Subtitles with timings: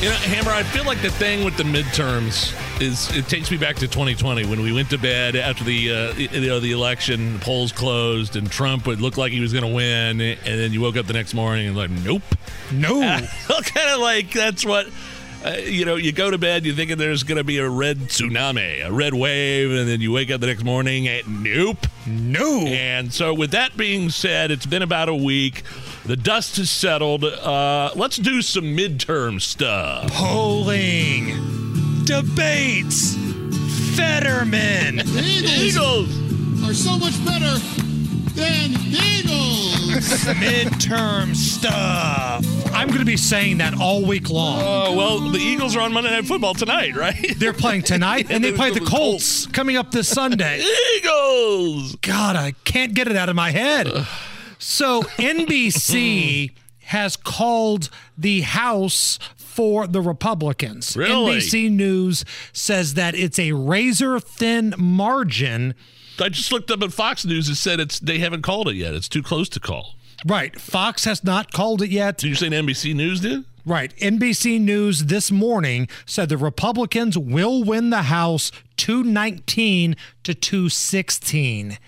[0.00, 3.58] You know, Hammer, I feel like the thing with the midterms is it takes me
[3.58, 7.34] back to 2020 when we went to bed after the uh, you know the election,
[7.34, 10.72] the polls closed, and Trump would look like he was going to win, and then
[10.72, 12.22] you woke up the next morning and like, nope,
[12.72, 12.98] no,
[13.48, 14.86] kind of like that's what
[15.44, 17.98] uh, you know, you go to bed, you're thinking there's going to be a red
[17.98, 21.86] tsunami, a red wave, and then you wake up the next morning and nope.
[22.06, 22.66] No.
[22.66, 25.62] And so, with that being said, it's been about a week.
[26.10, 27.22] The dust has settled.
[27.22, 30.10] Uh, let's do some midterm stuff.
[30.10, 31.26] Polling,
[32.02, 33.14] debates,
[33.94, 37.56] Fetterman, the Eagles, Eagles are so much better
[38.34, 40.24] than Eagles.
[40.34, 42.44] Midterm stuff.
[42.74, 44.60] I'm going to be saying that all week long.
[44.60, 47.36] Oh, uh, well, the Eagles are on Monday Night Football tonight, right?
[47.36, 50.60] They're playing tonight, and they play the Colts coming up this Sunday.
[50.96, 51.94] Eagles!
[52.02, 54.08] God, I can't get it out of my head.
[54.60, 56.56] So, NBC hmm.
[56.86, 60.96] has called the House for the Republicans.
[60.96, 61.38] Really?
[61.38, 65.74] NBC News says that it's a razor thin margin
[66.20, 68.94] I just looked up at Fox News and said it's they haven't called it yet.
[68.94, 69.94] It's too close to call.
[70.26, 70.58] Right.
[70.60, 72.18] Fox has not called it yet.
[72.18, 73.44] Did you say NBC News did?
[73.64, 73.94] Right.
[73.96, 81.78] NBC News this morning said the Republicans will win the House 219 to 216.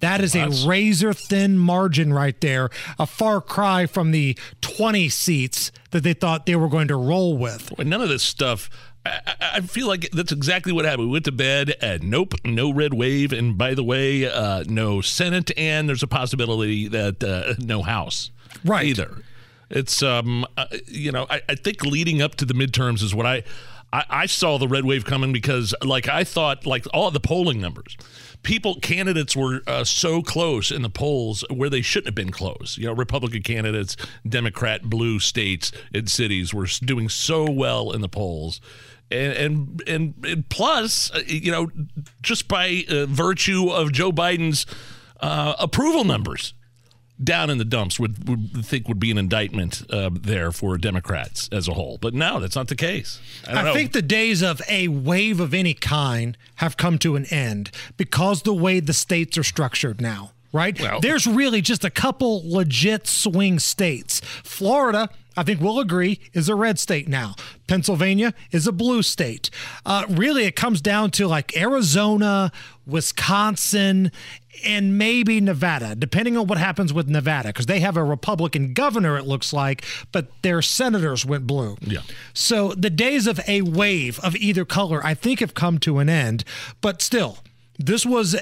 [0.00, 5.70] That is a razor thin margin right there, a far cry from the 20 seats
[5.90, 7.78] that they thought they were going to roll with.
[7.78, 8.70] None of this stuff
[9.04, 9.20] I,
[9.54, 11.08] I, feel like that's exactly what happened.
[11.08, 13.32] We went to bed and nope, no red wave.
[13.32, 18.30] And by the way, uh, no Senate, and there's a possibility that uh, no House.
[18.64, 18.86] Right.
[18.86, 19.22] Either.
[19.70, 23.24] It's, um, uh, you know, I, I, think leading up to the midterms is what
[23.24, 23.44] I,
[23.92, 27.60] I, I saw the red wave coming because, like, I thought, like, all the polling
[27.60, 27.96] numbers,
[28.42, 32.78] people, candidates were uh, so close in the polls where they shouldn't have been close.
[32.78, 33.96] You know, Republican candidates,
[34.28, 38.60] Democrat, blue states and cities were doing so well in the polls
[39.10, 41.70] and and and, and plus, uh, you know,
[42.22, 44.66] just by uh, virtue of Joe Biden's
[45.20, 46.54] uh, approval numbers
[47.22, 51.48] down in the dumps would, would think would be an indictment uh, there for Democrats
[51.52, 51.98] as a whole.
[52.00, 53.20] But no, that's not the case.
[53.46, 57.26] I, I think the days of a wave of any kind have come to an
[57.26, 60.80] end because the way the states are structured now right?
[60.80, 64.20] Well, There's really just a couple legit swing states.
[64.42, 67.34] Florida, I think we'll agree, is a red state now.
[67.66, 69.50] Pennsylvania is a blue state.
[69.86, 72.50] Uh, really, it comes down to like Arizona,
[72.86, 74.10] Wisconsin,
[74.64, 79.16] and maybe Nevada, depending on what happens with Nevada, because they have a Republican governor,
[79.16, 81.76] it looks like, but their senators went blue.
[81.80, 82.00] Yeah.
[82.34, 86.08] So the days of a wave of either color, I think, have come to an
[86.08, 86.44] end.
[86.80, 87.38] But still,
[87.78, 88.36] this was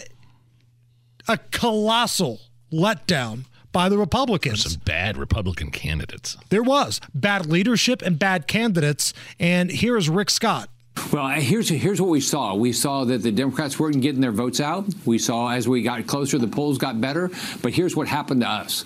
[1.28, 2.40] a colossal
[2.72, 4.62] letdown by the Republicans.
[4.62, 6.36] Some bad Republican candidates.
[6.48, 9.12] There was bad leadership and bad candidates.
[9.38, 10.70] And here is Rick Scott.
[11.12, 12.54] Well, here's here's what we saw.
[12.54, 14.84] We saw that the Democrats weren't getting their votes out.
[15.06, 17.30] We saw as we got closer, the polls got better.
[17.62, 18.84] But here's what happened to us: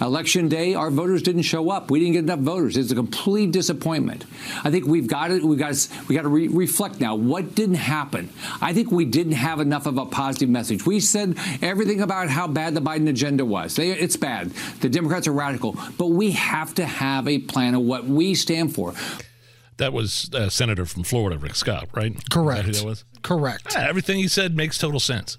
[0.00, 1.90] election day, our voters didn't show up.
[1.90, 2.76] We didn't get enough voters.
[2.76, 4.24] It's a complete disappointment.
[4.62, 5.42] I think we've got it.
[5.42, 7.16] We got to, we got to re- reflect now.
[7.16, 8.30] What didn't happen?
[8.60, 10.86] I think we didn't have enough of a positive message.
[10.86, 13.74] We said everything about how bad the Biden agenda was.
[13.74, 14.50] They, it's bad.
[14.80, 18.74] The Democrats are radical, but we have to have a plan of what we stand
[18.74, 18.94] for.
[19.78, 22.14] That was a senator from Florida, Rick Scott, right?
[22.30, 22.66] Correct.
[22.66, 23.04] who that was?
[23.22, 23.74] Correct.
[23.74, 25.36] Yeah, everything he said makes total sense.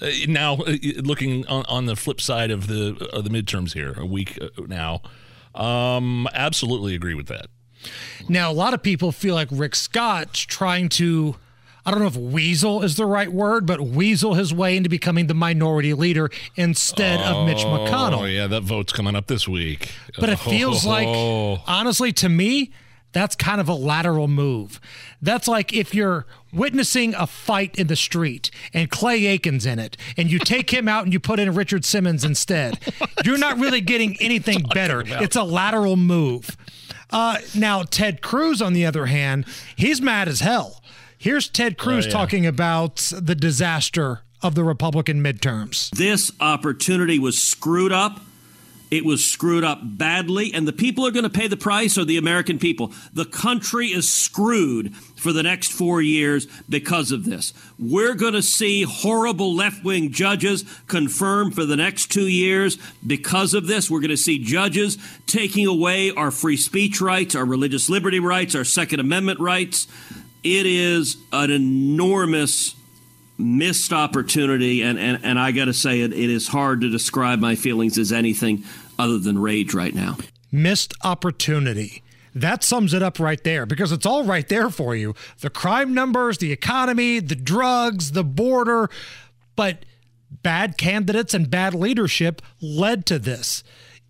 [0.00, 3.94] Uh, now, uh, looking on, on, the flip side of the of the midterms here,
[3.96, 5.00] a week uh, now,
[5.54, 7.46] um, absolutely agree with that.
[8.28, 11.36] Now, a lot of people feel like Rick Scott's trying to.
[11.84, 15.28] I don't know if weasel is the right word, but weasel his way into becoming
[15.28, 18.22] the minority leader instead oh, of Mitch McConnell.
[18.22, 19.92] Oh, yeah, that vote's coming up this week.
[20.18, 20.88] But it feels oh.
[20.90, 22.72] like, honestly, to me,
[23.16, 24.80] that's kind of a lateral move.
[25.22, 29.96] That's like if you're witnessing a fight in the street and Clay Aiken's in it,
[30.16, 32.78] and you take him out and you put in Richard Simmons instead.
[33.24, 35.00] You're not really getting anything better.
[35.00, 35.22] about?
[35.22, 36.56] It's a lateral move.
[37.10, 39.46] Uh, now, Ted Cruz, on the other hand,
[39.76, 40.82] he's mad as hell.
[41.18, 42.12] Here's Ted Cruz yeah.
[42.12, 45.90] talking about the disaster of the Republican midterms.
[45.90, 48.20] This opportunity was screwed up
[48.90, 52.04] It was screwed up badly, and the people are going to pay the price are
[52.04, 52.92] the American people.
[53.12, 57.52] The country is screwed for the next four years because of this.
[57.78, 63.54] We're going to see horrible left wing judges confirmed for the next two years because
[63.54, 63.90] of this.
[63.90, 68.54] We're going to see judges taking away our free speech rights, our religious liberty rights,
[68.54, 69.88] our Second Amendment rights.
[70.44, 72.76] It is an enormous
[73.38, 77.38] missed opportunity, and, and, and I got to say, it, it is hard to describe
[77.38, 78.64] my feelings as anything
[78.98, 80.16] other than rage right now.
[80.50, 82.02] Missed opportunity.
[82.34, 85.14] That sums it up right there because it's all right there for you.
[85.40, 88.90] The crime numbers, the economy, the drugs, the border.
[89.54, 89.86] But
[90.42, 93.64] bad candidates and bad leadership led to this.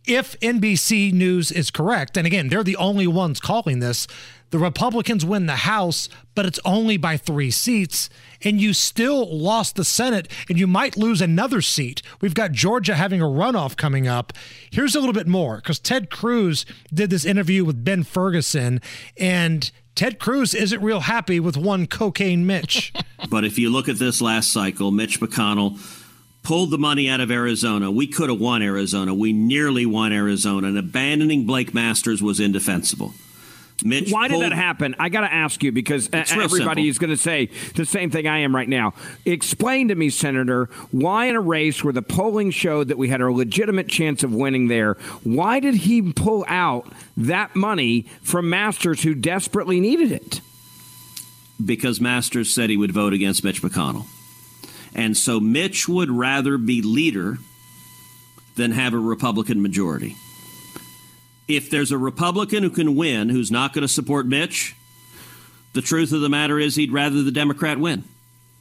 [0.07, 4.07] If NBC News is correct, and again, they're the only ones calling this,
[4.51, 8.09] the Republicans win the House, but it's only by three seats,
[8.45, 12.03] and you still lost the Senate, and you might lose another seat.
[12.21, 14.33] We've got Georgia having a runoff coming up.
[14.71, 16.65] Here's a little bit more because Ted Cruz
[16.95, 18.81] did this interview with Ben Ferguson,
[19.19, 22.93] and Ted Cruz isn't real happy with one cocaine Mitch.
[23.29, 25.81] but if you look at this last cycle, Mitch McConnell
[26.47, 27.91] pulled the money out of Arizona.
[27.91, 29.13] We could have won Arizona.
[29.13, 33.15] We nearly won Arizona, and abandoning Blake Masters was indefensible.
[33.85, 34.95] Mitch Why pulled, did that happen?
[35.01, 38.39] I got to ask you because everybody is going to say the same thing I
[38.39, 38.95] am right now.
[39.25, 43.21] Explain to me, Senator, why in a race where the polling showed that we had
[43.21, 44.95] a legitimate chance of winning there,
[45.25, 50.41] why did he pull out that money from Masters who desperately needed it?
[51.65, 54.05] because Masters said he would vote against Mitch McConnell.
[54.97, 57.37] And so Mitch would rather be leader
[58.57, 60.17] than have a Republican majority.
[61.47, 64.75] If there's a Republican who can win who's not going to support Mitch,
[65.75, 68.05] the truth of the matter is he'd rather the Democrat win.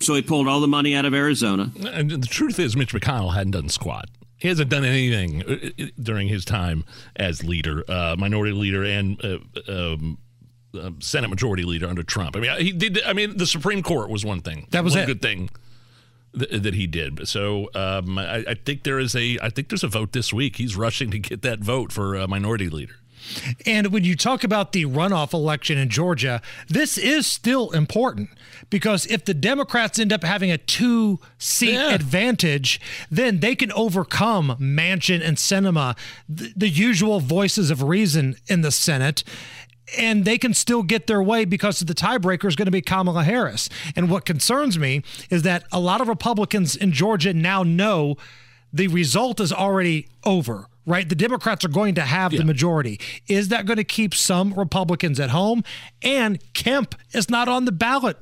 [0.02, 1.72] So he pulled all the money out of Arizona.
[1.94, 4.10] And the truth is, Mitch McConnell hadn't done squat.
[4.38, 6.84] He hasn't done anything uh, uh, during his time
[7.16, 9.38] as leader, uh, minority leader, and uh,
[9.70, 10.18] um,
[10.78, 12.36] uh, Senate Majority Leader under Trump.
[12.36, 13.02] I mean, he did.
[13.04, 14.68] I mean, the Supreme Court was one thing.
[14.72, 15.08] That was one it.
[15.08, 15.50] good thing
[16.38, 17.28] th- that he did.
[17.28, 19.38] So um, I, I think there is a.
[19.42, 20.58] I think there's a vote this week.
[20.58, 22.96] He's rushing to get that vote for uh, Minority Leader.
[23.66, 28.30] And when you talk about the runoff election in Georgia, this is still important
[28.70, 31.96] because if the Democrats end up having a two seat Yeah.
[31.96, 32.80] advantage,
[33.10, 35.98] then they can overcome Manchin and Sinema,
[36.30, 39.24] the, the usual voices of reason in the Senate.
[39.98, 43.24] And they can still get their way because the tiebreaker is going to be Kamala
[43.24, 43.70] Harris.
[43.96, 48.16] And what concerns me is that a lot of Republicans in Georgia now know
[48.74, 51.08] the result is already over, right?
[51.08, 53.00] The Democrats are going to have the majority.
[53.28, 55.64] Is that going to keep some Republicans at home?
[56.02, 58.18] And Kemp is not on the ballot.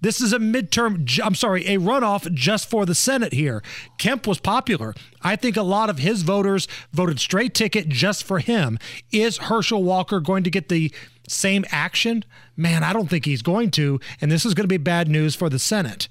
[0.00, 3.62] This is a midterm, I'm sorry, a runoff just for the Senate here.
[3.98, 4.94] Kemp was popular.
[5.22, 8.78] I think a lot of his voters voted straight ticket just for him.
[9.10, 10.92] Is Herschel Walker going to get the
[11.28, 12.24] same action?
[12.56, 13.98] Man, I don't think he's going to.
[14.20, 16.08] And this is going to be bad news for the Senate.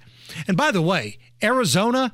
[0.47, 2.13] And by the way, Arizona,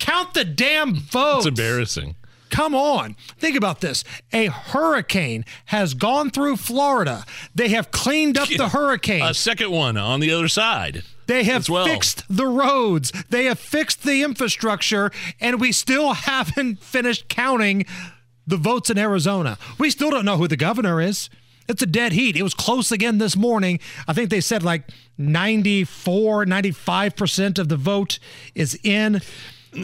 [0.00, 1.46] count the damn votes.
[1.46, 2.16] It's embarrassing.
[2.50, 3.16] Come on.
[3.38, 4.04] Think about this.
[4.32, 7.24] A hurricane has gone through Florida.
[7.54, 9.22] They have cleaned up the hurricane.
[9.22, 11.02] A second one on the other side.
[11.32, 11.86] They have well.
[11.86, 13.10] fixed the roads.
[13.30, 17.86] They have fixed the infrastructure, and we still haven't finished counting
[18.46, 19.56] the votes in Arizona.
[19.78, 21.30] We still don't know who the governor is.
[21.68, 22.36] It's a dead heat.
[22.36, 23.80] It was close again this morning.
[24.06, 28.18] I think they said like 94, 95% of the vote
[28.54, 29.20] is in.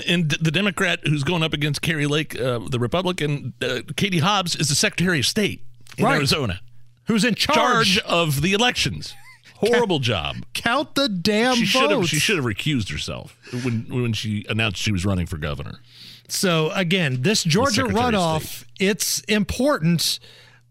[0.07, 4.55] And the Democrat who's going up against Kari Lake, uh, the Republican, uh, Katie Hobbs,
[4.55, 5.65] is the Secretary of State
[5.97, 6.17] in Right.
[6.17, 6.61] Arizona.
[7.07, 7.57] Who's in charge?
[7.57, 9.15] Charge of the elections.
[9.59, 10.37] Horrible job.
[10.55, 12.01] Count the damn She should have.
[12.01, 12.09] votes.
[12.09, 15.81] She should have recused herself when when she announced she was running for governor.
[16.29, 20.21] So again, this Georgia Secretary of runoff, it's important,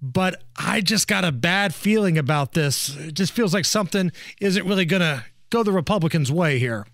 [0.02, 2.96] but I just got a bad feeling about this.
[2.96, 6.86] It just feels like something isn't really going to go the Republicans' way here.